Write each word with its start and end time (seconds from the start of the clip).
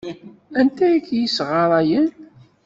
Anta 0.59 0.83
ay 0.87 0.99
k-yessɣarayen? 1.07 2.07